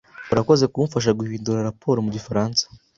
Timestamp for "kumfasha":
0.73-1.17